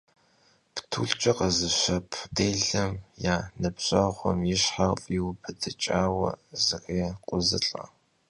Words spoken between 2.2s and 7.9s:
dêlem ya nıbjeğum yi şher f'iubıdıç'aue zrêkhuzılh'e.